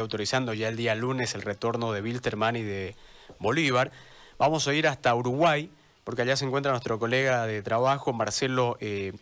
autorizando 0.00 0.54
ya 0.54 0.68
el 0.68 0.76
día 0.76 0.94
lunes 0.94 1.34
el 1.34 1.42
retorno 1.42 1.92
de 1.92 2.02
Wilterman 2.02 2.56
y 2.56 2.62
de 2.62 2.96
Bolívar. 3.38 3.90
Vamos 4.38 4.66
a 4.66 4.74
ir 4.74 4.88
hasta 4.88 5.14
Uruguay, 5.14 5.70
porque 6.04 6.22
allá 6.22 6.36
se 6.36 6.44
encuentra 6.44 6.72
nuestro 6.72 6.98
colega 6.98 7.46
de 7.46 7.62
trabajo, 7.62 8.12
Marcelo 8.12 8.76
eh, 8.80 9.12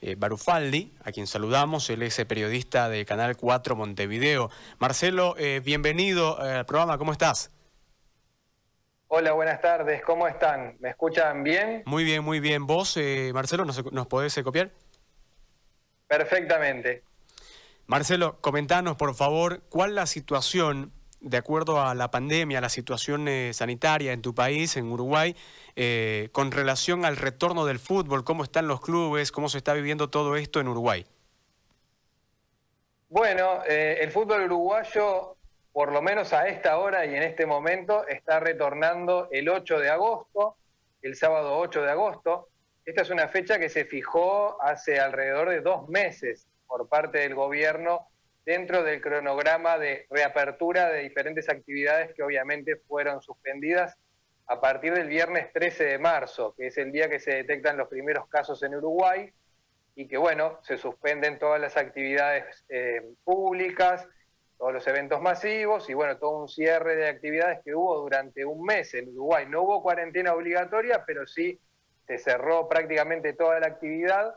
eh, 0.00 0.14
Barufaldi, 0.16 0.92
a 1.04 1.12
quien 1.12 1.26
saludamos. 1.26 1.90
Él 1.90 2.02
es 2.02 2.16
periodista 2.24 2.88
de 2.88 3.04
Canal 3.04 3.36
4 3.36 3.76
Montevideo. 3.76 4.50
Marcelo, 4.78 5.34
eh, 5.38 5.60
bienvenido 5.62 6.38
al 6.40 6.66
programa, 6.66 6.98
¿cómo 6.98 7.12
estás? 7.12 7.50
Hola, 9.08 9.32
buenas 9.32 9.60
tardes, 9.60 10.02
¿cómo 10.02 10.26
están? 10.26 10.76
¿Me 10.80 10.88
escuchan 10.88 11.44
bien? 11.44 11.82
Muy 11.84 12.02
bien, 12.02 12.24
muy 12.24 12.40
bien. 12.40 12.66
¿Vos, 12.66 12.98
Marcelo, 13.34 13.66
nos, 13.66 13.92
nos 13.92 14.06
podés 14.06 14.34
copiar? 14.42 14.70
Perfectamente. 16.08 17.02
Marcelo, 17.92 18.38
comentanos, 18.40 18.96
por 18.96 19.14
favor, 19.14 19.60
cuál 19.68 19.94
la 19.94 20.06
situación, 20.06 20.94
de 21.20 21.36
acuerdo 21.36 21.82
a 21.82 21.94
la 21.94 22.10
pandemia, 22.10 22.62
la 22.62 22.70
situación 22.70 23.28
eh, 23.28 23.50
sanitaria 23.52 24.14
en 24.14 24.22
tu 24.22 24.34
país, 24.34 24.78
en 24.78 24.90
Uruguay, 24.90 25.36
eh, 25.76 26.30
con 26.32 26.52
relación 26.52 27.04
al 27.04 27.18
retorno 27.18 27.66
del 27.66 27.78
fútbol, 27.78 28.24
cómo 28.24 28.44
están 28.44 28.66
los 28.66 28.80
clubes, 28.80 29.30
cómo 29.30 29.50
se 29.50 29.58
está 29.58 29.74
viviendo 29.74 30.08
todo 30.08 30.36
esto 30.36 30.58
en 30.58 30.68
Uruguay. 30.68 31.04
Bueno, 33.10 33.60
eh, 33.68 33.98
el 34.00 34.10
fútbol 34.10 34.44
uruguayo, 34.44 35.36
por 35.70 35.92
lo 35.92 36.00
menos 36.00 36.32
a 36.32 36.48
esta 36.48 36.78
hora 36.78 37.04
y 37.04 37.14
en 37.14 37.22
este 37.22 37.44
momento, 37.44 38.06
está 38.06 38.40
retornando 38.40 39.28
el 39.32 39.50
8 39.50 39.78
de 39.80 39.90
agosto, 39.90 40.56
el 41.02 41.14
sábado 41.14 41.58
8 41.58 41.82
de 41.82 41.90
agosto. 41.90 42.48
Esta 42.86 43.02
es 43.02 43.10
una 43.10 43.28
fecha 43.28 43.58
que 43.58 43.68
se 43.68 43.84
fijó 43.84 44.56
hace 44.62 44.98
alrededor 44.98 45.50
de 45.50 45.60
dos 45.60 45.90
meses 45.90 46.46
por 46.72 46.88
parte 46.88 47.18
del 47.18 47.34
gobierno 47.34 48.08
dentro 48.46 48.82
del 48.82 49.02
cronograma 49.02 49.76
de 49.76 50.06
reapertura 50.08 50.88
de 50.88 51.00
diferentes 51.00 51.50
actividades 51.50 52.14
que 52.14 52.22
obviamente 52.22 52.76
fueron 52.88 53.20
suspendidas 53.20 53.98
a 54.46 54.58
partir 54.58 54.94
del 54.94 55.06
viernes 55.06 55.52
13 55.52 55.84
de 55.84 55.98
marzo, 55.98 56.54
que 56.56 56.68
es 56.68 56.78
el 56.78 56.90
día 56.90 57.10
que 57.10 57.20
se 57.20 57.34
detectan 57.34 57.76
los 57.76 57.88
primeros 57.88 58.26
casos 58.26 58.62
en 58.62 58.74
Uruguay 58.74 59.30
y 59.96 60.08
que 60.08 60.16
bueno, 60.16 60.60
se 60.62 60.78
suspenden 60.78 61.38
todas 61.38 61.60
las 61.60 61.76
actividades 61.76 62.64
eh, 62.70 63.02
públicas, 63.22 64.08
todos 64.56 64.72
los 64.72 64.86
eventos 64.86 65.20
masivos 65.20 65.90
y 65.90 65.92
bueno, 65.92 66.16
todo 66.16 66.38
un 66.38 66.48
cierre 66.48 66.96
de 66.96 67.06
actividades 67.06 67.60
que 67.62 67.74
hubo 67.74 68.00
durante 68.00 68.46
un 68.46 68.64
mes 68.64 68.94
en 68.94 69.10
Uruguay. 69.10 69.44
No 69.46 69.60
hubo 69.60 69.82
cuarentena 69.82 70.32
obligatoria, 70.32 71.04
pero 71.06 71.26
sí 71.26 71.60
se 72.06 72.16
cerró 72.16 72.66
prácticamente 72.66 73.34
toda 73.34 73.60
la 73.60 73.66
actividad 73.66 74.32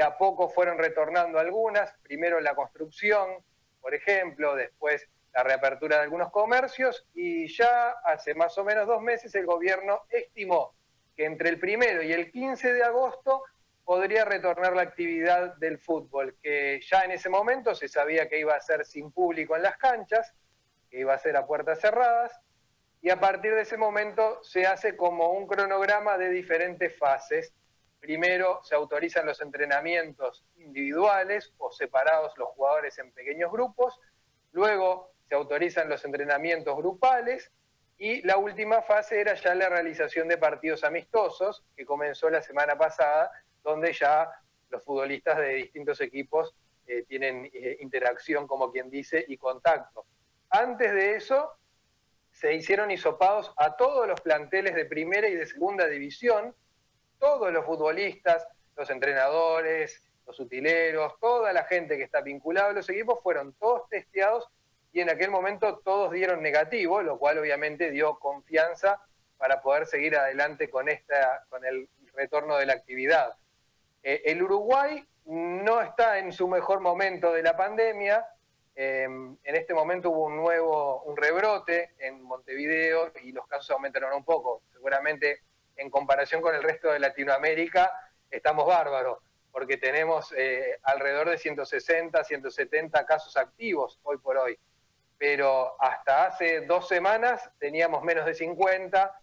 a 0.00 0.16
poco 0.16 0.48
fueron 0.48 0.78
retornando 0.78 1.38
algunas, 1.38 1.92
primero 2.02 2.40
la 2.40 2.54
construcción, 2.54 3.44
por 3.80 3.94
ejemplo, 3.94 4.54
después 4.54 5.08
la 5.32 5.42
reapertura 5.42 5.96
de 5.96 6.02
algunos 6.02 6.30
comercios 6.30 7.06
y 7.14 7.46
ya 7.48 7.90
hace 8.04 8.34
más 8.34 8.56
o 8.58 8.64
menos 8.64 8.86
dos 8.86 9.02
meses 9.02 9.34
el 9.34 9.46
gobierno 9.46 10.02
estimó 10.08 10.74
que 11.14 11.24
entre 11.24 11.50
el 11.50 11.58
primero 11.58 12.02
y 12.02 12.12
el 12.12 12.30
15 12.30 12.72
de 12.72 12.82
agosto 12.82 13.42
podría 13.84 14.24
retornar 14.24 14.74
la 14.74 14.82
actividad 14.82 15.54
del 15.56 15.78
fútbol, 15.78 16.36
que 16.42 16.80
ya 16.82 17.02
en 17.02 17.12
ese 17.12 17.28
momento 17.28 17.74
se 17.74 17.88
sabía 17.88 18.28
que 18.28 18.40
iba 18.40 18.54
a 18.54 18.60
ser 18.60 18.84
sin 18.84 19.12
público 19.12 19.54
en 19.54 19.62
las 19.62 19.76
canchas, 19.76 20.34
que 20.90 21.00
iba 21.00 21.14
a 21.14 21.18
ser 21.18 21.36
a 21.36 21.46
puertas 21.46 21.80
cerradas, 21.80 22.32
y 23.00 23.10
a 23.10 23.20
partir 23.20 23.54
de 23.54 23.62
ese 23.62 23.76
momento 23.76 24.42
se 24.42 24.66
hace 24.66 24.96
como 24.96 25.30
un 25.30 25.46
cronograma 25.46 26.18
de 26.18 26.30
diferentes 26.30 26.98
fases 26.98 27.54
Primero 28.06 28.60
se 28.62 28.76
autorizan 28.76 29.26
los 29.26 29.40
entrenamientos 29.40 30.44
individuales 30.58 31.52
o 31.58 31.72
separados 31.72 32.38
los 32.38 32.50
jugadores 32.50 32.96
en 33.00 33.10
pequeños 33.10 33.50
grupos. 33.50 33.98
Luego 34.52 35.10
se 35.28 35.34
autorizan 35.34 35.88
los 35.88 36.04
entrenamientos 36.04 36.76
grupales. 36.76 37.50
Y 37.98 38.22
la 38.22 38.36
última 38.36 38.80
fase 38.82 39.20
era 39.20 39.34
ya 39.34 39.56
la 39.56 39.68
realización 39.68 40.28
de 40.28 40.38
partidos 40.38 40.84
amistosos, 40.84 41.64
que 41.76 41.84
comenzó 41.84 42.30
la 42.30 42.42
semana 42.42 42.78
pasada, 42.78 43.28
donde 43.64 43.92
ya 43.92 44.30
los 44.68 44.84
futbolistas 44.84 45.38
de 45.38 45.54
distintos 45.54 46.00
equipos 46.00 46.54
eh, 46.86 47.02
tienen 47.08 47.50
eh, 47.52 47.78
interacción, 47.80 48.46
como 48.46 48.70
quien 48.70 48.88
dice, 48.88 49.24
y 49.26 49.36
contacto. 49.36 50.06
Antes 50.50 50.92
de 50.92 51.16
eso, 51.16 51.58
se 52.30 52.54
hicieron 52.54 52.92
hisopados 52.92 53.52
a 53.56 53.74
todos 53.74 54.06
los 54.06 54.20
planteles 54.20 54.76
de 54.76 54.84
primera 54.84 55.28
y 55.28 55.34
de 55.34 55.46
segunda 55.46 55.88
división, 55.88 56.54
todos 57.18 57.52
los 57.52 57.64
futbolistas, 57.64 58.46
los 58.76 58.88
entrenadores, 58.90 60.02
los 60.26 60.38
utileros, 60.40 61.18
toda 61.20 61.52
la 61.52 61.64
gente 61.64 61.96
que 61.96 62.02
está 62.02 62.20
vinculada 62.20 62.70
a 62.70 62.72
los 62.72 62.88
equipos 62.90 63.20
fueron 63.22 63.52
todos 63.54 63.88
testeados 63.88 64.48
y 64.92 65.00
en 65.00 65.10
aquel 65.10 65.30
momento 65.30 65.78
todos 65.84 66.10
dieron 66.10 66.42
negativo, 66.42 67.02
lo 67.02 67.18
cual 67.18 67.38
obviamente 67.38 67.90
dio 67.90 68.18
confianza 68.18 69.00
para 69.36 69.60
poder 69.60 69.86
seguir 69.86 70.16
adelante 70.16 70.70
con, 70.70 70.88
esta, 70.88 71.44
con 71.48 71.64
el 71.64 71.88
retorno 72.14 72.56
de 72.56 72.66
la 72.66 72.72
actividad. 72.72 73.36
Eh, 74.02 74.22
el 74.24 74.42
Uruguay 74.42 75.06
no 75.26 75.82
está 75.82 76.18
en 76.18 76.32
su 76.32 76.48
mejor 76.48 76.80
momento 76.80 77.32
de 77.32 77.42
la 77.42 77.56
pandemia. 77.56 78.26
Em, 78.74 79.36
en 79.42 79.56
este 79.56 79.74
momento 79.74 80.10
hubo 80.10 80.24
un 80.26 80.36
nuevo, 80.36 81.02
un 81.02 81.16
rebrote 81.16 81.94
en 81.98 82.22
Montevideo 82.22 83.12
y 83.22 83.32
los 83.32 83.46
casos 83.46 83.70
aumentaron 83.72 84.12
un 84.14 84.24
poco. 84.24 84.62
Seguramente 84.72 85.40
en 85.76 85.90
comparación 85.90 86.40
con 86.40 86.54
el 86.54 86.62
resto 86.62 86.90
de 86.90 86.98
Latinoamérica, 86.98 87.92
estamos 88.30 88.66
bárbaros, 88.66 89.18
porque 89.52 89.76
tenemos 89.76 90.32
eh, 90.36 90.78
alrededor 90.82 91.30
de 91.30 91.38
160, 91.38 92.22
170 92.24 93.06
casos 93.06 93.36
activos 93.36 93.98
hoy 94.02 94.18
por 94.18 94.36
hoy. 94.36 94.58
Pero 95.18 95.80
hasta 95.80 96.26
hace 96.26 96.62
dos 96.62 96.88
semanas 96.88 97.50
teníamos 97.58 98.02
menos 98.02 98.26
de 98.26 98.34
50, 98.34 99.20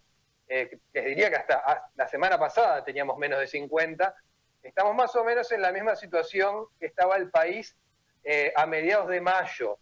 eh, 0.48 0.78
les 0.92 1.04
diría 1.04 1.30
que 1.30 1.36
hasta 1.36 1.88
la 1.94 2.08
semana 2.08 2.38
pasada 2.38 2.84
teníamos 2.84 3.16
menos 3.18 3.38
de 3.38 3.46
50. 3.46 4.14
Estamos 4.62 4.94
más 4.94 5.14
o 5.16 5.24
menos 5.24 5.50
en 5.52 5.62
la 5.62 5.72
misma 5.72 5.94
situación 5.96 6.66
que 6.78 6.86
estaba 6.86 7.16
el 7.16 7.30
país 7.30 7.76
eh, 8.24 8.52
a 8.56 8.66
mediados 8.66 9.08
de 9.08 9.20
mayo. 9.20 9.78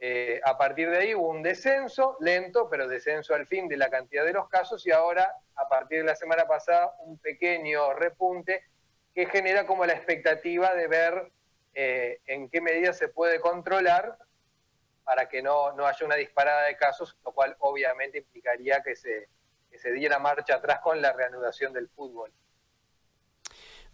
Eh, 0.00 0.40
a 0.44 0.58
partir 0.58 0.90
de 0.90 0.98
ahí 0.98 1.14
hubo 1.14 1.28
un 1.28 1.42
descenso, 1.42 2.16
lento, 2.20 2.68
pero 2.68 2.88
descenso 2.88 3.34
al 3.34 3.46
fin 3.46 3.68
de 3.68 3.76
la 3.76 3.88
cantidad 3.88 4.24
de 4.24 4.32
los 4.32 4.48
casos 4.48 4.86
y 4.86 4.90
ahora, 4.90 5.32
a 5.56 5.68
partir 5.68 5.98
de 5.98 6.04
la 6.04 6.16
semana 6.16 6.46
pasada, 6.46 6.94
un 7.00 7.18
pequeño 7.18 7.94
repunte 7.94 8.64
que 9.14 9.26
genera 9.26 9.66
como 9.66 9.86
la 9.86 9.92
expectativa 9.92 10.74
de 10.74 10.88
ver 10.88 11.30
eh, 11.74 12.20
en 12.26 12.48
qué 12.50 12.60
medida 12.60 12.92
se 12.92 13.08
puede 13.08 13.40
controlar 13.40 14.18
para 15.04 15.28
que 15.28 15.42
no, 15.42 15.72
no, 15.72 15.86
haya 15.86 16.04
una 16.04 16.16
disparada 16.16 16.66
de 16.66 16.76
casos, 16.76 17.16
lo 17.24 17.32
cual 17.32 17.56
obviamente 17.60 18.18
implicaría 18.18 18.82
que 18.82 18.96
se, 18.96 19.28
que 19.70 19.78
se 19.78 19.92
diera 19.92 20.18
marcha 20.18 20.56
atrás 20.56 20.80
con 20.80 21.00
la 21.00 21.12
reanudación 21.12 21.72
del 21.72 21.88
fútbol. 21.88 22.32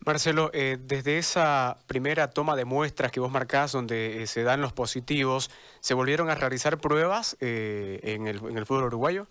Marcelo, 0.06 0.50
eh, 0.54 0.78
desde 0.80 1.18
esa 1.18 1.76
primera 1.86 2.30
toma 2.30 2.56
de 2.56 2.64
muestras 2.64 3.12
que 3.12 3.20
vos 3.20 3.30
marcás, 3.30 3.72
donde 3.72 4.22
eh, 4.22 4.26
se 4.26 4.42
dan 4.42 4.62
los 4.62 4.72
positivos, 4.72 5.50
¿se 5.80 5.92
volvieron 5.92 6.30
a 6.30 6.34
realizar 6.34 6.78
pruebas 6.78 7.36
eh, 7.40 8.00
en, 8.02 8.26
el, 8.26 8.38
fútbol 8.64 8.84
uruguayo? 8.84 9.26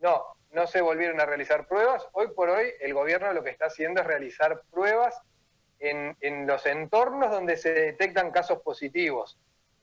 No, 0.00 0.24
no 0.50 0.66
se 0.66 0.80
volvieron 0.80 1.20
a 1.20 1.26
realizar 1.26 1.68
pruebas. 1.68 2.04
Hoy 2.12 2.28
por 2.34 2.50
hoy 2.50 2.66
el 2.80 2.94
gobierno 2.94 3.32
lo 3.32 3.44
que 3.44 3.50
está 3.50 3.66
haciendo 3.66 4.00
es 4.00 4.08
realizar 4.08 4.60
pruebas 4.72 5.22
en, 5.78 6.16
los 6.48 6.66
entornos 6.66 7.30
donde 7.30 7.56
se 7.56 7.72
detectan 7.72 8.32
casos 8.32 8.60
positivos, 8.62 9.38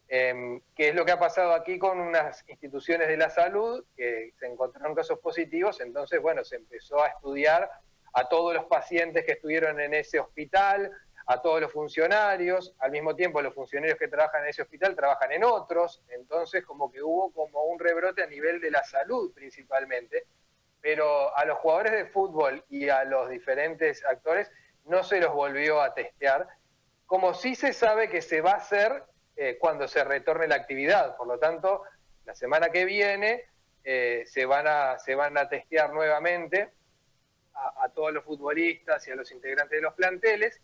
em, 0.09 0.59
que 0.75 0.89
es 0.89 0.95
lo 0.95 1.05
que 1.05 1.13
ha 1.13 1.19
pasado 1.19 1.53
aquí 1.53 1.79
con 1.79 2.01
unas 2.01 2.43
instituciones 2.49 3.07
de 3.07 3.15
la 3.15 3.29
salud 3.29 3.85
que 3.95 4.33
se 4.37 4.47
encontraron 4.47 4.93
casos 4.93 5.19
positivos, 5.19 5.79
entonces, 5.79 6.21
bueno, 6.21 6.43
se 6.43 6.57
empezó 6.57 7.01
a 7.01 7.07
estudiar 7.07 7.71
a 8.15 8.29
todos 8.29 8.53
los 8.53 8.65
pacientes 8.65 9.25
que 9.25 9.33
estuvieron 9.33 9.79
en 9.79 9.93
ese 9.93 10.19
hospital, 10.19 10.89
a 11.27 11.41
todos 11.41 11.59
los 11.59 11.71
funcionarios, 11.71 12.73
al 12.79 12.91
mismo 12.91 13.13
tiempo 13.13 13.41
los 13.41 13.53
funcionarios 13.53 13.99
que 13.99 14.07
trabajan 14.07 14.43
en 14.43 14.49
ese 14.49 14.61
hospital 14.61 14.95
trabajan 14.95 15.33
en 15.33 15.43
otros, 15.43 16.01
entonces 16.09 16.63
como 16.63 16.89
que 16.91 17.01
hubo 17.01 17.33
como 17.33 17.63
un 17.65 17.77
rebrote 17.77 18.23
a 18.23 18.27
nivel 18.27 18.61
de 18.61 18.71
la 18.71 18.83
salud 18.83 19.33
principalmente, 19.33 20.27
pero 20.79 21.35
a 21.35 21.43
los 21.45 21.57
jugadores 21.57 21.91
de 21.91 22.05
fútbol 22.05 22.63
y 22.69 22.87
a 22.87 23.03
los 23.03 23.29
diferentes 23.29 24.05
actores 24.05 24.49
no 24.85 25.03
se 25.03 25.19
los 25.19 25.33
volvió 25.33 25.81
a 25.81 25.93
testear, 25.93 26.47
como 27.05 27.33
sí 27.33 27.55
se 27.55 27.73
sabe 27.73 28.09
que 28.09 28.21
se 28.21 28.39
va 28.39 28.51
a 28.51 28.57
hacer 28.57 29.03
eh, 29.35 29.57
cuando 29.59 29.89
se 29.89 30.05
retorne 30.05 30.47
la 30.47 30.55
actividad, 30.55 31.17
por 31.17 31.27
lo 31.27 31.37
tanto, 31.37 31.81
la 32.23 32.33
semana 32.33 32.69
que 32.69 32.85
viene 32.85 33.43
eh, 33.83 34.23
se, 34.25 34.45
van 34.45 34.67
a, 34.67 34.99
se 34.99 35.15
van 35.15 35.37
a 35.37 35.49
testear 35.49 35.91
nuevamente 35.91 36.71
a, 37.55 37.89
todos 37.89 38.13
los 38.13 38.23
futbolistas 38.23 39.07
y 39.07 39.11
a 39.11 39.15
los 39.15 39.31
integrantes 39.31 39.77
de 39.77 39.81
los 39.81 39.93
planteles. 39.93 40.61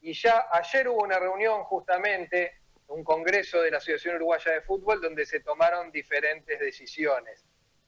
Y 0.00 0.14
ya 0.14 0.46
ayer 0.50 0.88
hubo 0.88 1.02
una 1.02 1.18
reunión 1.18 1.62
justamente, 1.64 2.58
un 2.88 3.04
congreso 3.04 3.60
de 3.60 3.70
la 3.70 3.76
Asociación 3.76 4.16
Uruguaya 4.16 4.52
de 4.52 4.62
Fútbol, 4.62 5.00
donde 5.00 5.26
se 5.26 5.40
tomaron 5.40 5.92
diferentes 5.92 6.58
decisiones. 6.58 7.44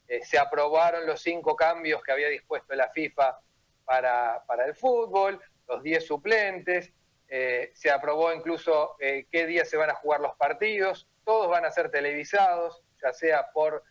Eh, 0.06 0.22
se 0.24 0.38
aprobaron 0.38 1.06
los 1.06 1.22
cinco 1.22 1.56
cambios 1.56 2.02
que 2.02 2.12
había 2.12 2.28
dispuesto 2.28 2.74
la 2.74 2.90
FIFA 2.90 3.38
para, 3.84 4.42
para 4.46 4.66
el 4.66 4.74
fútbol, 4.74 5.40
los 5.66 5.82
diez 5.82 6.06
suplentes, 6.06 6.92
eh, 7.28 7.72
se 7.74 7.90
aprobó 7.90 8.32
incluso 8.32 8.96
eh, 9.00 9.26
qué 9.32 9.46
día 9.46 9.64
se 9.64 9.78
van 9.78 9.90
a 9.90 9.94
jugar 9.94 10.20
los 10.20 10.36
partidos, 10.36 11.08
todos 11.24 11.48
van 11.48 11.64
a 11.64 11.70
ser 11.70 11.90
televisados, 11.90 12.82
ya 13.02 13.12
sea 13.12 13.50
por 13.52 13.82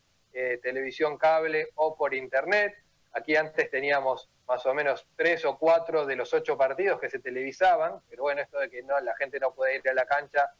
televisión 0.64 1.20
cable 1.20 1.68
o 1.76 1.96
por 1.96 2.16
internet. 2.16 2.74
Aquí 3.12 3.36
antes 3.36 3.70
teníamos 3.70 4.28
más 4.48 4.66
o 4.66 4.74
menos 4.74 5.08
tres 5.16 5.46
o 5.46 5.58
cuatro 5.58 6.06
de 6.06 6.16
los 6.16 6.34
ocho 6.34 6.58
partidos 6.58 7.00
que 7.00 7.10
se 7.10 7.20
televisaban, 7.20 8.02
pero 8.10 8.24
bueno, 8.24 8.42
esto 8.42 8.60
de 8.60 8.70
que 8.70 8.84
no 8.84 9.00
la 9.00 9.16
gente 9.16 9.40
no 9.40 9.54
puede 9.54 9.78
ir 9.78 9.90
a 9.90 9.94
la 9.94 10.06
cancha 10.06 10.52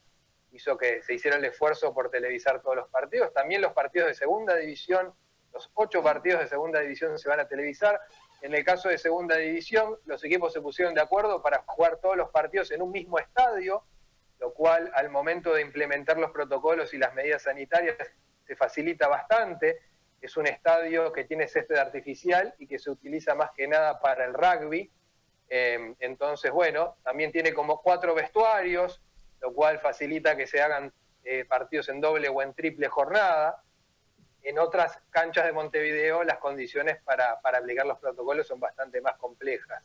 hizo 0.54 0.76
que 0.76 1.02
se 1.02 1.14
hiciera 1.14 1.36
el 1.36 1.44
esfuerzo 1.44 1.92
por 1.92 2.10
televisar 2.10 2.62
todos 2.62 2.76
los 2.76 2.88
partidos. 2.88 3.32
También 3.32 3.60
los 3.60 3.72
partidos 3.72 4.08
de 4.08 4.14
segunda 4.14 4.54
división, 4.54 5.12
los 5.52 5.70
ocho 5.74 6.02
partidos 6.02 6.40
de 6.40 6.48
segunda 6.48 6.80
división 6.80 7.18
se 7.18 7.28
van 7.28 7.40
a 7.40 7.48
televisar. 7.48 8.00
En 8.40 8.54
el 8.54 8.64
caso 8.64 8.88
de 8.88 8.98
segunda 8.98 9.36
división, 9.36 9.98
los 10.04 10.22
equipos 10.24 10.52
se 10.52 10.60
pusieron 10.60 10.94
de 10.94 11.00
acuerdo 11.00 11.42
para 11.42 11.64
jugar 11.66 11.96
todos 11.96 12.16
los 12.16 12.30
partidos 12.30 12.70
en 12.70 12.82
un 12.82 12.92
mismo 12.92 13.18
estadio, 13.18 13.84
lo 14.38 14.52
cual 14.52 14.90
al 14.94 15.10
momento 15.10 15.54
de 15.54 15.62
implementar 15.62 16.18
los 16.18 16.30
protocolos 16.30 16.94
y 16.94 16.98
las 16.98 17.14
medidas 17.14 17.42
sanitarias 17.42 17.96
se 18.46 18.56
facilita 18.56 19.08
bastante. 19.08 19.80
Es 20.20 20.36
un 20.36 20.46
estadio 20.46 21.12
que 21.12 21.24
tiene 21.24 21.46
césped 21.46 21.76
artificial 21.76 22.54
y 22.58 22.66
que 22.66 22.78
se 22.78 22.90
utiliza 22.90 23.34
más 23.34 23.50
que 23.56 23.68
nada 23.68 24.00
para 24.00 24.24
el 24.24 24.34
rugby. 24.34 24.90
Eh, 25.48 25.94
entonces, 26.00 26.50
bueno, 26.50 26.96
también 27.04 27.30
tiene 27.30 27.52
como 27.52 27.82
cuatro 27.82 28.14
vestuarios, 28.14 29.02
lo 29.40 29.52
cual 29.52 29.78
facilita 29.80 30.36
que 30.36 30.46
se 30.46 30.62
hagan 30.62 30.92
eh, 31.24 31.44
partidos 31.44 31.88
en 31.88 32.00
doble 32.00 32.28
o 32.28 32.42
en 32.42 32.54
triple 32.54 32.88
jornada. 32.88 33.62
En 34.42 34.58
otras 34.58 34.98
canchas 35.10 35.46
de 35.46 35.52
Montevideo 35.52 36.22
las 36.22 36.38
condiciones 36.38 36.98
para, 37.02 37.40
aplicar 37.42 37.86
los 37.86 37.98
protocolos 37.98 38.46
son 38.46 38.60
bastante 38.60 39.00
más 39.00 39.16
complejas. 39.16 39.82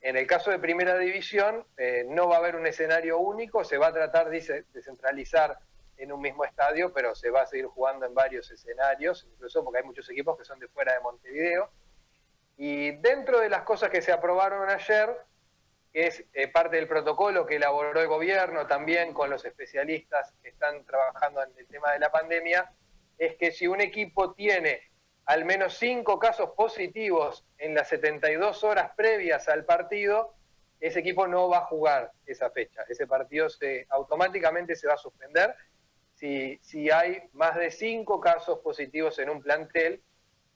En 0.00 0.16
el 0.16 0.26
caso 0.26 0.50
de 0.50 0.58
primera 0.58 0.98
división 0.98 1.66
eh, 1.76 2.04
no 2.06 2.28
va 2.28 2.36
a 2.36 2.38
haber 2.38 2.56
un 2.56 2.66
escenario 2.66 3.18
único, 3.18 3.64
se 3.64 3.78
va 3.78 3.88
a 3.88 3.92
tratar 3.92 4.28
de 4.28 4.64
centralizar 4.82 5.58
en 5.96 6.12
un 6.12 6.20
mismo 6.20 6.44
estadio, 6.44 6.92
pero 6.92 7.14
se 7.14 7.30
va 7.30 7.42
a 7.42 7.46
seguir 7.46 7.66
jugando 7.66 8.06
en 8.06 8.14
varios 8.14 8.50
escenarios, 8.50 9.26
incluso 9.32 9.64
porque 9.64 9.78
hay 9.78 9.84
muchos 9.84 10.08
equipos 10.10 10.36
que 10.36 10.44
son 10.44 10.58
de 10.58 10.68
fuera 10.68 10.92
de 10.92 11.00
Montevideo. 11.00 11.70
Y 12.56 12.92
dentro 12.96 13.40
de 13.40 13.48
las 13.48 13.62
cosas 13.62 13.90
que 13.90 14.02
se 14.02 14.12
aprobaron 14.12 14.68
ayer, 14.70 15.14
que 15.92 16.06
es 16.06 16.24
eh, 16.32 16.48
parte 16.48 16.76
del 16.76 16.88
protocolo 16.88 17.46
que 17.46 17.56
elaboró 17.56 18.00
el 18.00 18.08
gobierno 18.08 18.66
también 18.66 19.12
con 19.12 19.30
los 19.30 19.44
especialistas 19.44 20.34
que 20.42 20.50
están 20.50 20.84
trabajando 20.84 21.42
en 21.42 21.50
el 21.56 21.66
tema 21.66 21.92
de 21.92 21.98
la 21.98 22.10
pandemia, 22.10 22.72
es 23.18 23.36
que 23.36 23.50
si 23.50 23.66
un 23.66 23.80
equipo 23.80 24.32
tiene 24.32 24.80
al 25.26 25.44
menos 25.44 25.76
cinco 25.76 26.18
casos 26.18 26.50
positivos 26.50 27.44
en 27.58 27.74
las 27.74 27.88
72 27.88 28.62
horas 28.62 28.92
previas 28.96 29.48
al 29.48 29.64
partido, 29.64 30.34
ese 30.80 31.00
equipo 31.00 31.26
no 31.26 31.48
va 31.48 31.58
a 31.58 31.66
jugar 31.66 32.12
esa 32.26 32.50
fecha. 32.50 32.84
Ese 32.88 33.06
partido 33.06 33.48
se, 33.48 33.86
automáticamente 33.90 34.76
se 34.76 34.86
va 34.86 34.94
a 34.94 34.98
suspender 34.98 35.54
si, 36.16 36.90
hay 36.90 37.22
más 37.32 37.56
de 37.56 37.70
cinco 37.70 38.20
casos 38.20 38.58
positivos 38.60 39.18
en 39.18 39.30
un 39.30 39.42
plantel 39.42 40.02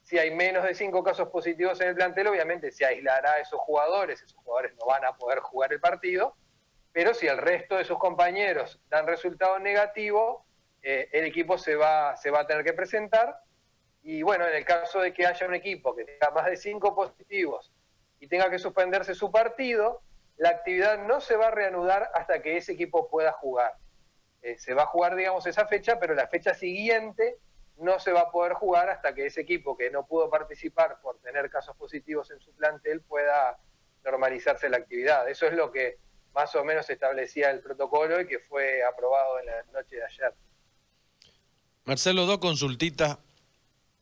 si 0.03 0.19
hay 0.19 0.35
menos 0.35 0.65
de 0.65 0.75
cinco 0.75 1.05
casos 1.05 1.29
positivos 1.29 1.81
en 1.81 1.89
el 1.89 1.95
plantel, 1.95 2.27
obviamente 2.27 2.73
se 2.73 2.85
aislará 2.85 3.33
a 3.33 3.39
esos 3.39 3.61
jugadores, 3.61 4.21
esos 4.21 4.35
jugadores 4.43 4.75
no 4.77 4.87
van 4.87 5.05
a 5.05 5.13
poder 5.13 5.39
jugar 5.39 5.73
el 5.73 5.79
partido, 5.79 6.35
pero 6.93 7.15
si 7.15 7.29
el 7.29 7.39
resto 7.39 7.77
de 7.77 7.85
sus 7.85 7.99
compañeros 7.99 8.81
dan 8.89 9.07
resultado 9.07 9.59
negativo, 9.61 10.45
eh, 10.83 11.09
el 11.13 11.25
equipo 11.27 11.59
se 11.59 11.77
va, 11.77 12.17
se 12.17 12.31
va 12.31 12.41
a 12.41 12.47
tener 12.47 12.65
que 12.65 12.73
presentar. 12.73 13.41
Y 14.03 14.23
bueno, 14.23 14.49
en 14.49 14.57
el 14.57 14.65
caso 14.65 15.01
de 15.01 15.13
que 15.13 15.27
haya 15.27 15.47
un 15.47 15.55
equipo 15.55 15.95
que 15.95 16.05
tenga 16.05 16.31
más 16.31 16.47
de 16.47 16.57
cinco 16.57 16.95
positivos 16.95 17.71
y 18.19 18.27
tenga 18.27 18.51
que 18.51 18.59
suspenderse 18.59 19.15
su 19.15 19.31
partido, 19.31 20.03
la 20.39 20.49
actividad 20.49 20.99
no 21.07 21.21
se 21.21 21.37
va 21.37 21.49
a 21.49 21.51
reanudar 21.51 22.11
hasta 22.15 22.43
que 22.43 22.57
ese 22.57 22.73
equipo 22.73 23.09
pueda 23.09 23.33
jugar. 23.33 23.75
Eh, 24.43 24.57
se 24.59 24.75
va 24.75 24.85
a 24.85 24.87
jugar, 24.87 25.17
digamos, 25.17 25.47
esa 25.47 25.67
fecha, 25.67 25.99
pero 25.99 26.15
la 26.15 26.27
fecha 26.27 26.55
siguiente 26.55 27.39
no 27.77 27.99
se 27.99 28.13
va 28.13 28.23
a 28.23 28.31
poder 28.31 28.53
jugar 28.55 28.91
hasta 28.91 29.15
que 29.15 29.27
ese 29.27 29.41
equipo 29.41 29.77
que 29.77 29.91
no 29.91 30.07
pudo 30.07 30.31
participar 30.31 31.01
por 31.03 31.19
tener 31.21 31.51
casos 31.51 31.77
positivos 31.77 32.31
en 32.31 32.41
su 32.41 32.53
plantel 32.53 33.01
pueda 33.03 33.59
normalizarse 34.05 34.69
la 34.69 34.79
actividad. 34.79 35.29
Eso 35.29 35.47
es 35.47 35.55
lo 35.55 35.71
que 35.73 35.99
más 36.35 36.55
o 36.55 36.65
menos 36.65 36.89
establecía 36.89 37.51
el 37.51 37.61
protocolo 37.61 38.21
y 38.21 38.27
que 38.27 38.39
fue 38.39 38.83
aprobado 38.85 39.41
en 39.41 39.47
la 39.47 39.63
noche 39.73 39.97
de 39.97 40.05
ayer. 40.05 40.35
Marcelo, 41.85 42.27
dos 42.27 42.39
consultitas. 42.39 43.19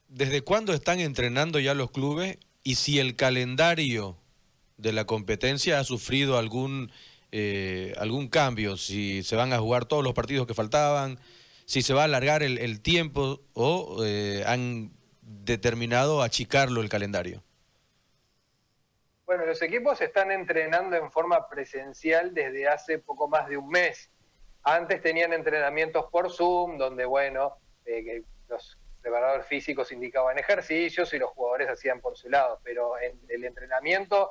¿Desde 0.09 0.43
cuándo 0.43 0.73
están 0.73 1.01
entrenando 1.01 1.59
ya 1.59 1.75
los 1.75 1.91
clubes 1.91 2.39
y 2.63 2.77
si 2.77 2.99
el 2.99 3.15
calendario 3.17 4.17
de 4.77 4.93
la 4.93 5.05
competencia 5.05 5.79
ha 5.79 5.85
sufrido 5.85 6.39
algún, 6.39 6.91
eh, 7.33 7.95
algún 7.99 8.29
cambio? 8.29 8.77
Si 8.77 9.23
se 9.23 9.37
van 9.37 9.53
a 9.53 9.59
jugar 9.59 9.85
todos 9.85 10.05
los 10.05 10.15
partidos 10.15 10.47
que 10.47 10.55
faltaban, 10.55 11.19
si 11.65 11.83
se 11.83 11.95
va 11.95 12.03
a 12.03 12.05
alargar 12.05 12.43
el, 12.43 12.81
tiempo 12.81 13.41
o 13.53 14.03
eh, 14.05 14.43
han 14.47 14.93
determinado 15.21 16.23
achicarlo 16.23 16.81
el 16.81 16.89
calendario. 16.89 17.43
Bueno, 19.27 19.45
los 19.45 19.61
equipos 19.61 20.01
están 20.01 20.31
entrenando 20.31 20.97
en 20.97 21.11
forma 21.13 21.47
presencial 21.49 22.33
desde 22.33 22.67
hace 22.67 22.99
poco 22.99 23.29
más 23.29 23.47
de 23.49 23.59
un 23.59 23.69
mes. 23.69 24.11
Antes 24.63 25.03
tenían 25.03 25.35
entrenamientos 25.35 26.07
por 26.11 26.33
Zoom, 26.33 26.79
donde, 26.79 27.05
bueno, 27.05 27.59
eh, 27.85 28.23
los 28.49 28.79
preparadores 29.03 29.47
físicos 29.47 29.93
indicaban 29.93 30.39
ejercicios 30.39 31.13
y 31.13 31.19
los 31.19 31.31
jugadores 31.31 31.69
hacían 31.69 32.01
por 32.01 32.17
su 32.17 32.31
lado, 32.31 32.61
pero 32.65 32.95
el 32.99 33.45
entrenamiento 33.45 34.31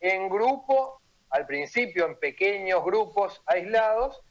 en 0.00 0.28
grupo, 0.28 1.00
al 1.34 1.46
principio 1.46 2.06
en 2.06 2.16
pequeños 2.16 2.84
grupos 2.84 3.42
aislados, 3.46 4.22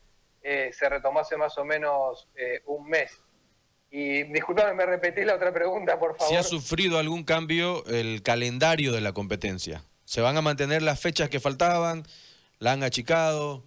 eh, 0.42 0.72
se 0.72 0.88
retomó 0.88 1.20
hace 1.20 1.36
más 1.36 1.58
o 1.58 1.66
menos 1.66 2.30
eh, 2.34 2.62
un 2.66 2.88
mes. 2.88 3.22
Y 3.92 4.24
disculpame, 4.24 4.74
me 4.74 4.86
repetí 4.86 5.26
la 5.26 5.36
otra 5.36 5.54
pregunta, 5.54 6.00
por 6.00 6.16
favor. 6.16 6.30
¿Si 6.30 6.38
ha 6.38 6.44
sufrido 6.44 6.98
algún 7.00 7.26
cambio 7.26 7.86
el 7.88 8.24
calendario 8.24 8.94
de 8.94 9.02
la 9.02 9.12
competencia? 9.12 9.84
¿Se 10.06 10.22
van 10.22 10.38
a 10.38 10.42
mantener 10.42 10.82
las 10.82 11.02
fechas 11.02 11.30
que 11.30 11.42
faltaban? 11.42 12.04
¿La 12.60 12.72
han 12.72 12.84
achicado? 12.84 13.66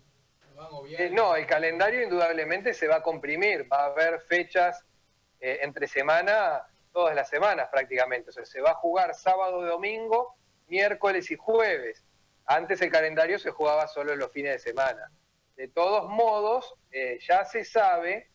Eh, 0.96 1.10
no, 1.12 1.36
el 1.36 1.46
calendario 1.46 2.04
indudablemente 2.04 2.72
se 2.72 2.88
va 2.88 2.96
a 2.96 3.02
comprimir. 3.02 3.70
Va 3.70 3.82
a 3.82 3.86
haber 3.88 4.20
fechas 4.20 4.82
entre 5.40 5.86
semana, 5.86 6.62
todas 6.90 7.14
las 7.14 7.28
semanas 7.28 7.68
prácticamente. 7.70 8.30
O 8.30 8.32
sea, 8.32 8.46
se 8.46 8.62
va 8.62 8.70
a 8.70 8.74
jugar 8.74 9.14
sábado, 9.14 9.60
domingo, 9.60 10.34
miércoles 10.68 11.30
y 11.30 11.36
jueves. 11.36 12.05
Antes 12.46 12.80
el 12.80 12.90
calendario 12.90 13.38
se 13.38 13.50
jugaba 13.50 13.88
solo 13.88 14.12
en 14.12 14.20
los 14.20 14.30
fines 14.30 14.52
de 14.52 14.58
semana. 14.70 15.10
De 15.56 15.68
todos 15.68 16.08
modos, 16.08 16.74
eh, 16.92 17.18
ya 17.26 17.44
se 17.44 17.64
sabe 17.64 18.30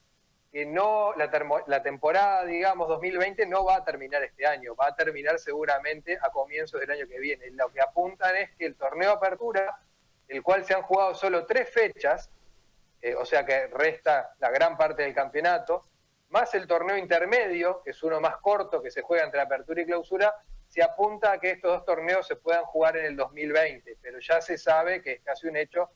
que 0.51 0.65
no 0.65 1.13
la, 1.15 1.81
temporada, 1.81 2.43
digamos, 2.43 2.89
2020 2.89 3.45
no 3.45 3.63
va 3.63 3.77
a 3.77 3.85
terminar 3.85 4.21
este 4.23 4.45
año, 4.45 4.75
va 4.75 4.87
a 4.87 4.95
terminar 4.95 5.39
seguramente 5.39 6.17
a 6.21 6.29
comienzos 6.29 6.81
del 6.81 6.91
año 6.91 7.07
que 7.07 7.19
viene. 7.19 7.51
Lo 7.51 7.69
que 7.69 7.79
apuntan 7.79 8.35
es 8.35 8.51
que 8.57 8.65
el 8.65 8.75
torneo 8.75 9.11
Apertura, 9.11 9.79
el 10.27 10.43
cual 10.43 10.65
se 10.65 10.73
han 10.73 10.81
jugado 10.81 11.15
solo 11.15 11.45
tres 11.45 11.69
fechas, 11.69 12.29
eh, 13.01 13.15
o 13.15 13.23
sea 13.25 13.45
que 13.45 13.67
resta 13.67 14.33
la 14.39 14.49
gran 14.49 14.77
parte 14.77 15.03
del 15.03 15.15
campeonato, 15.15 15.85
más 16.29 16.53
el 16.53 16.67
torneo 16.67 16.97
intermedio, 16.97 17.81
que 17.83 17.91
es 17.91 18.03
uno 18.03 18.19
más 18.19 18.37
corto 18.37 18.81
que 18.81 18.91
se 18.91 19.01
juega 19.01 19.23
entre 19.23 19.39
Apertura 19.39 19.81
y 19.81 19.85
Clausura, 19.85 20.35
se 20.71 20.81
apunta 20.81 21.33
a 21.33 21.39
que 21.39 21.51
estos 21.51 21.69
dos 21.69 21.85
torneos 21.85 22.25
se 22.25 22.37
puedan 22.37 22.63
jugar 22.63 22.95
en 22.95 23.05
el 23.05 23.17
2020, 23.17 23.97
pero 24.01 24.19
ya 24.19 24.41
se 24.41 24.57
sabe 24.57 25.01
que 25.01 25.11
es 25.13 25.21
casi 25.21 25.47
un 25.47 25.57
hecho 25.57 25.89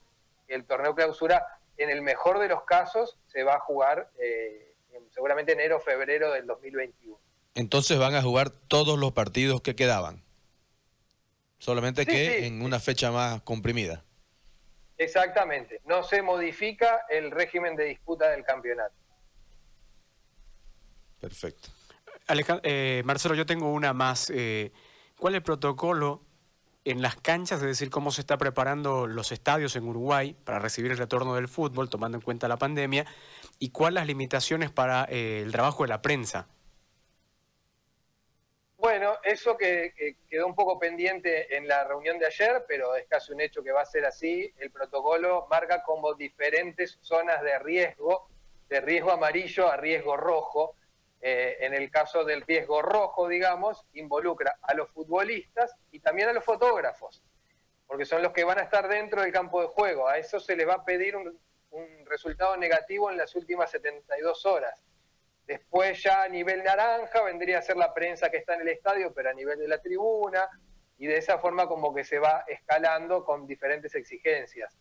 el 0.47 0.65
torneo 0.65 0.93
clausura, 0.93 1.45
en 1.77 1.89
el 1.89 2.01
mejor 2.01 2.39
de 2.39 2.49
los 2.49 2.63
casos, 2.63 3.17
se 3.25 3.43
va 3.43 3.55
a 3.55 3.59
jugar 3.59 4.11
eh, 4.19 4.75
seguramente 5.11 5.53
enero 5.53 5.77
o 5.77 5.79
febrero 5.79 6.31
del 6.33 6.45
2021. 6.45 7.17
Entonces 7.55 7.97
van 7.97 8.15
a 8.15 8.21
jugar 8.21 8.49
todos 8.49 8.99
los 8.99 9.13
partidos 9.13 9.61
que 9.61 9.75
quedaban, 9.75 10.21
solamente 11.57 12.05
que 12.05 12.45
en 12.45 12.61
una 12.61 12.79
fecha 12.79 13.11
más 13.11 13.41
comprimida. 13.43 14.03
Exactamente, 14.97 15.81
no 15.85 16.03
se 16.03 16.21
modifica 16.21 17.05
el 17.09 17.31
régimen 17.31 17.77
de 17.77 17.85
disputa 17.85 18.29
del 18.29 18.43
campeonato. 18.43 18.93
Perfecto. 21.21 21.69
Eh, 22.27 23.03
Marcelo, 23.05 23.35
yo 23.35 23.45
tengo 23.45 23.71
una 23.71 23.93
más. 23.93 24.31
Eh, 24.33 24.71
¿Cuál 25.17 25.33
es 25.33 25.37
el 25.37 25.43
protocolo 25.43 26.21
en 26.83 27.01
las 27.01 27.15
canchas, 27.15 27.61
es 27.61 27.67
decir, 27.67 27.89
cómo 27.89 28.11
se 28.11 28.21
está 28.21 28.37
preparando 28.37 29.07
los 29.07 29.31
estadios 29.31 29.75
en 29.75 29.87
Uruguay 29.87 30.35
para 30.43 30.59
recibir 30.59 30.91
el 30.91 30.99
retorno 30.99 31.33
del 31.33 31.47
fútbol, 31.47 31.89
tomando 31.89 32.17
en 32.17 32.21
cuenta 32.21 32.47
la 32.47 32.57
pandemia, 32.57 33.05
y 33.57 33.71
cuáles 33.71 33.95
las 33.95 34.07
limitaciones 34.07 34.69
para 34.69 35.05
eh, 35.09 35.41
el 35.43 35.51
trabajo 35.51 35.83
de 35.83 35.89
la 35.89 36.01
prensa. 36.03 36.47
Bueno, 38.77 39.15
eso 39.23 39.57
que, 39.57 40.15
quedó 40.29 40.45
un 40.45 40.53
poco 40.53 40.77
pendiente 40.77 41.57
en 41.57 41.67
la 41.67 41.85
reunión 41.85 42.19
de 42.19 42.27
ayer, 42.27 42.65
pero 42.67 42.95
es 42.95 43.07
casi 43.07 43.33
un 43.33 43.41
hecho 43.41 43.63
que 43.63 43.71
va 43.71 43.81
a 43.81 43.85
ser 43.85 44.05
así. 44.05 44.53
El 44.59 44.69
protocolo 44.69 45.47
marca 45.49 45.81
como 45.81 46.13
diferentes 46.13 46.99
zonas 47.01 47.41
de 47.41 47.57
riesgo, 47.57 48.29
de 48.69 48.81
riesgo 48.81 49.11
amarillo 49.11 49.71
a 49.71 49.77
riesgo 49.77 50.17
rojo 50.17 50.75
eh, 51.27 51.65
en 51.65 51.73
el 51.73 51.89
caso 51.89 52.23
del 52.23 52.43
riesgo 52.43 52.83
rojo, 52.83 53.27
digamos, 53.27 53.83
involucra 53.93 54.59
a 54.61 54.75
los 54.75 54.91
futbolistas 54.91 55.75
y 55.89 55.99
también 55.99 56.29
a 56.29 56.33
los 56.33 56.45
fotógrafos, 56.45 57.23
porque 57.87 58.05
son 58.05 58.21
los 58.21 58.31
que 58.31 58.43
van 58.43 58.59
a 58.59 58.61
estar 58.61 58.87
dentro 58.87 59.23
del 59.23 59.31
campo 59.31 59.59
de 59.59 59.67
juego. 59.69 60.07
A 60.07 60.19
eso 60.19 60.39
se 60.39 60.55
les 60.55 60.67
va 60.67 60.75
a 60.75 60.85
pedir 60.85 61.15
un, 61.15 61.35
un 61.71 62.05
resultado 62.05 62.55
negativo 62.57 63.09
en 63.09 63.17
las 63.17 63.33
últimas 63.33 63.71
72 63.71 64.45
horas. 64.45 64.83
Después 65.47 66.03
ya 66.03 66.21
a 66.21 66.29
nivel 66.29 66.63
naranja 66.63 67.23
vendría 67.23 67.57
a 67.57 67.63
ser 67.63 67.77
la 67.77 67.91
prensa 67.91 68.29
que 68.29 68.37
está 68.37 68.53
en 68.53 68.61
el 68.61 68.67
estadio, 68.67 69.11
pero 69.11 69.31
a 69.31 69.33
nivel 69.33 69.57
de 69.57 69.67
la 69.67 69.81
tribuna, 69.81 70.47
y 70.99 71.07
de 71.07 71.17
esa 71.17 71.39
forma 71.39 71.67
como 71.67 71.91
que 71.91 72.03
se 72.03 72.19
va 72.19 72.45
escalando 72.47 73.25
con 73.25 73.47
diferentes 73.47 73.95
exigencias. 73.95 74.77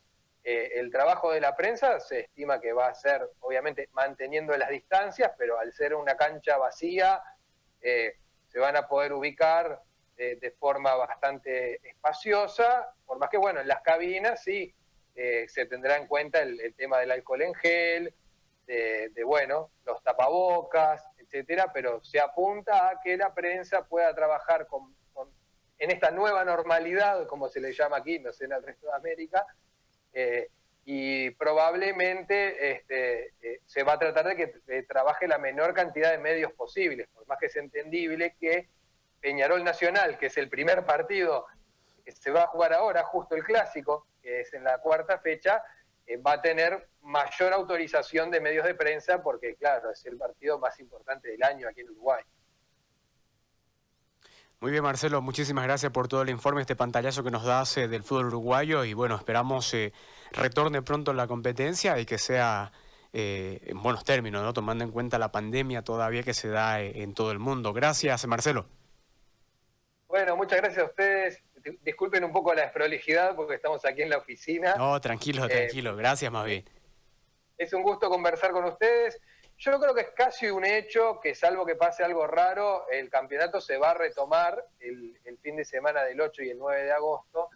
Eh, 0.47 0.73
el 0.75 0.91
trabajo 0.91 1.33
de 1.33 1.41
la 1.41 1.57
prensa 1.57 1.99
se 2.01 2.21
estima 2.21 2.61
que 2.61 2.75
va 2.75 2.89
a 2.89 2.95
ser, 2.95 3.31
obviamente, 3.41 3.89
manteniendo 3.93 4.55
las 4.57 4.69
distancias, 4.69 5.33
pero 5.39 5.59
al 5.59 5.73
ser 5.73 5.95
una 5.95 6.17
cancha 6.17 6.59
vacía, 6.59 7.23
eh, 7.81 8.19
se 8.49 8.59
van 8.59 8.77
a 8.77 8.87
poder 8.87 9.15
ubicar 9.15 9.81
eh, 10.19 10.37
de 10.39 10.51
forma 10.51 10.95
bastante 10.97 11.81
espaciosa, 11.89 12.91
por 13.07 13.19
más 13.19 13.31
que, 13.31 13.39
bueno, 13.39 13.61
en 13.61 13.69
las 13.69 13.81
cabinas 13.83 14.43
sí 14.43 14.75
se 15.15 15.67
tendrá 15.67 15.97
en 15.97 16.09
cuenta 16.09 16.43
el 16.43 16.75
tema 16.75 16.99
del 16.99 17.13
alcohol 17.13 17.43
en 17.43 17.55
gel, 17.55 18.13
de, 18.67 19.23
bueno, 19.25 19.71
los 19.85 20.03
tapabocas, 20.03 21.05
etcétera, 21.19 21.71
pero 21.73 22.03
se 22.03 22.19
apunta 22.19 22.89
a 22.89 23.01
que 23.01 23.17
la 23.17 23.33
prensa 23.33 23.85
pueda 23.85 24.13
trabajar 24.13 24.67
con, 24.67 24.93
en 25.79 25.91
esta 25.93 26.11
nueva 26.11 26.45
normalidad, 26.45 27.29
como 27.29 27.49
se 27.49 27.61
le 27.61 27.73
llama 27.73 27.99
aquí, 27.99 28.19
no 28.19 28.33
sé, 28.33 28.47
en 28.47 28.53
el 28.53 28.63
resto 28.65 28.89
de 28.89 28.95
América, 28.95 29.47
eh, 30.14 30.49
y 30.87 31.30
probablemente 31.30 32.73
este, 32.73 33.33
eh, 33.42 33.61
se 33.66 33.83
va 33.83 33.94
a 33.94 33.99
tratar 33.99 34.28
de 34.28 34.37
que 34.37 34.83
trabaje 34.85 35.26
la 35.26 35.38
menor 35.38 35.75
cantidad 35.75 36.11
de 36.11 36.18
medios 36.18 36.52
posibles, 36.52 37.09
por 37.14 37.26
más 37.26 37.38
que 37.38 37.47
es 37.47 37.56
entendible 37.56 38.35
que 38.38 38.68
Peñarol 39.21 39.64
Nacional, 39.64 40.18
que 40.18 40.26
es 40.26 40.37
el 40.37 40.50
primer 40.50 40.85
partido 40.85 41.47
que 42.04 42.12
se 42.12 42.30
va 42.30 42.42
a 42.42 42.47
jugar 42.49 42.75
ahora, 42.75 43.02
justo 43.04 43.35
el 43.35 43.42
clásico, 43.42 44.06
que 44.23 44.40
es 44.40 44.52
en 44.52 44.64
la 44.64 44.78
cuarta 44.78 45.18
fecha, 45.18 45.62
eh, 46.06 46.18
va 46.18 46.33
a 46.33 46.42
tener 46.42 46.88
mayor 47.00 47.54
autorización 47.54 48.30
de 48.30 48.40
medios 48.40 48.66
de 48.66 48.75
prensa 48.75 49.23
porque, 49.23 49.54
claro, 49.56 49.90
es 49.90 50.04
el 50.04 50.18
partido 50.18 50.59
más 50.59 50.78
importante 50.80 51.28
del 51.28 51.42
año 51.42 51.68
aquí 51.68 51.80
en 51.80 51.90
Uruguay. 51.90 52.23
Muy 54.61 54.70
bien, 54.70 54.82
Marcelo, 54.82 55.20
muchísimas 55.20 55.64
gracias 55.64 55.92
por 55.92 56.08
todo 56.08 56.23
el 56.23 56.30
informe, 56.30 56.61
este 56.61 56.76
pantallazo 56.76 57.23
que 57.23 57.30
nos 57.30 57.44
das 57.44 57.75
del 57.75 58.02
fútbol 58.02 58.26
uruguayo 58.26 58.84
y 58.84 58.94
bueno, 58.94 59.14
esperamos 59.16 59.73
eh, 59.75 59.92
retorne 60.32 60.80
pronto 60.82 61.12
la 61.12 61.26
competencia 61.26 61.99
y 61.99 62.06
que 62.06 62.18
sea 62.18 62.73
eh, 63.12 63.61
en 63.66 63.82
buenos 63.82 64.04
términos, 64.04 64.42
¿no? 64.42 64.52
tomando 64.52 64.84
en 64.84 64.90
cuenta 64.90 65.18
la 65.18 65.30
pandemia 65.30 65.82
todavía 65.82 66.23
que 66.23 66.34
se 66.34 66.49
da 66.49 66.80
eh, 66.80 67.02
en 67.02 67.14
todo 67.14 67.30
el 67.30 67.38
mundo. 67.38 67.73
Gracias, 67.73 68.26
Marcelo. 68.26 68.66
Bueno, 70.08 70.37
muchas 70.37 70.61
gracias 70.61 70.82
a 70.82 70.87
ustedes 70.87 71.42
disculpen 71.82 72.25
un 72.25 72.32
poco 72.32 72.54
la 72.54 72.62
desprolijidad 72.62 73.34
porque 73.34 73.54
estamos 73.54 73.84
aquí 73.84 74.02
en 74.02 74.11
la 74.11 74.18
oficina. 74.18 74.75
No, 74.76 75.00
tranquilo, 75.00 75.46
eh, 75.46 75.49
tranquilo, 75.49 75.96
gracias 75.96 76.30
más 76.30 76.46
bien. 76.46 76.64
Es 77.56 77.73
un 77.73 77.82
gusto 77.82 78.08
conversar 78.08 78.50
con 78.52 78.64
ustedes. 78.64 79.20
Yo 79.56 79.78
creo 79.78 79.94
que 79.94 80.02
es 80.02 80.11
casi 80.11 80.50
un 80.50 80.64
hecho 80.64 81.20
que 81.20 81.34
salvo 81.34 81.64
que 81.64 81.76
pase 81.76 82.02
algo 82.04 82.26
raro, 82.26 82.88
el 82.90 83.08
campeonato 83.08 83.61
se 83.61 83.78
va 83.78 83.92
a 83.92 83.94
retomar 83.94 84.64
el, 84.80 85.18
fin 85.40 85.56
de 85.56 85.64
semana 85.64 86.02
del 86.04 86.20
8 86.20 86.42
y 86.42 86.50
el 86.50 86.58
9 86.58 86.84
de 86.84 86.92
agosto. 86.92 87.50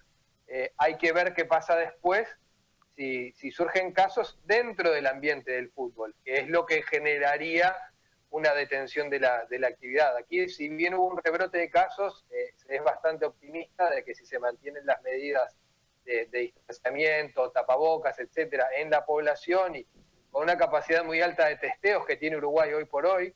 Eh, 0.46 0.72
hay 0.76 0.96
que 0.96 1.12
ver 1.12 1.34
qué 1.34 1.44
pasa 1.44 1.76
después, 1.76 2.28
si, 2.96 3.32
surgen 3.52 3.92
casos 3.92 4.38
dentro 4.44 4.90
del 4.90 5.06
ambiente 5.06 5.52
del 5.52 5.70
fútbol, 5.70 6.14
que 6.24 6.38
es 6.38 6.48
lo 6.48 6.66
que 6.66 6.82
generaría 6.82 7.76
una 8.30 8.52
detención 8.54 9.08
de 9.08 9.20
la, 9.20 9.46
de 9.46 9.58
la 9.58 9.68
actividad. 9.68 10.16
Aquí, 10.16 10.48
si 10.48 10.68
bien 10.68 10.94
hubo 10.94 11.06
un 11.06 11.22
rebrote 11.22 11.58
de 11.58 11.70
casos, 11.70 12.26
eh, 12.30 12.54
es 12.68 12.82
bastante 12.82 13.24
optimista 13.24 13.88
de 13.90 14.04
que 14.04 14.14
si 14.14 14.26
se 14.26 14.38
mantienen 14.38 14.84
las 14.84 15.00
medidas 15.02 15.56
de, 16.04 16.52
distanciamiento, 16.54 17.50
tapabocas, 17.50 18.18
etcétera, 18.18 18.68
en 18.76 18.90
la 18.90 19.04
población 19.04 19.76
y 19.76 19.86
con 20.38 20.44
una 20.44 20.56
capacidad 20.56 21.04
muy 21.04 21.20
alta 21.20 21.46
de 21.46 21.56
testeos 21.56 22.06
que 22.06 22.14
tiene 22.14 22.36
Uruguay 22.36 22.72
hoy 22.72 22.84
por 22.84 23.04
hoy, 23.04 23.34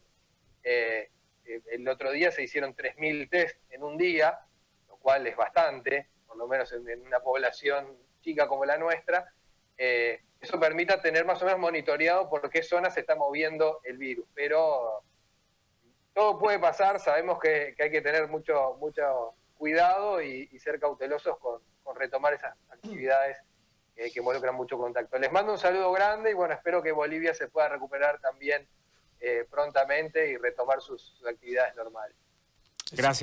eh, 0.62 1.10
eh, 1.44 1.60
el 1.72 1.88
otro 1.88 2.12
día 2.12 2.30
se 2.30 2.44
hicieron 2.44 2.76
3.000 2.76 3.28
test 3.28 3.58
en 3.70 3.82
un 3.82 3.98
día, 3.98 4.38
lo 4.86 4.96
cual 4.98 5.26
es 5.26 5.34
bastante, 5.34 6.06
por 6.28 6.36
lo 6.36 6.46
menos 6.46 6.72
en, 6.72 7.04
una 7.04 7.18
población 7.18 7.98
chica 8.20 8.46
como 8.46 8.64
la 8.64 8.78
nuestra, 8.78 9.34
eso 9.76 10.60
permita 10.60 11.02
tener 11.02 11.24
más 11.24 11.42
o 11.42 11.44
menos 11.44 11.58
monitoreado 11.58 12.30
por 12.30 12.48
qué 12.48 12.62
zona 12.62 12.88
se 12.88 13.00
está 13.00 13.16
moviendo 13.16 13.80
el 13.82 13.98
virus. 13.98 14.28
Pero 14.32 15.02
todo 16.14 16.38
puede 16.38 16.60
pasar, 16.60 17.00
sabemos 17.00 17.40
que, 17.40 17.74
hay 17.80 17.90
que 17.90 18.00
tener 18.00 18.28
mucho, 18.28 18.76
mucho 18.78 19.34
cuidado 19.58 20.22
y, 20.22 20.46
ser 20.60 20.78
cautelosos 20.78 21.36
con, 21.40 21.60
retomar 21.96 22.34
esas 22.34 22.54
actividades 22.70 23.38
que 23.94 24.18
involucran 24.18 24.54
mucho 24.54 24.78
contacto. 24.78 25.18
Les 25.18 25.30
mando 25.30 25.52
un 25.52 25.58
saludo 25.58 25.92
grande 25.92 26.30
y 26.30 26.34
bueno, 26.34 26.54
espero 26.54 26.82
que 26.82 26.92
Bolivia 26.92 27.34
se 27.34 27.48
pueda 27.48 27.68
recuperar 27.68 28.20
también 28.20 28.66
eh, 29.20 29.46
prontamente 29.50 30.28
y 30.30 30.36
retomar 30.36 30.80
sus 30.80 31.22
actividades 31.28 31.76
normales. 31.76 32.16
Gracias. 32.90 33.20